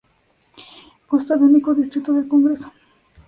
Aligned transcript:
Consta 1.11 1.37
de 1.37 1.43
único 1.43 1.75
distrito 1.75 2.11
del 2.11 2.27
congreso. 2.27 2.71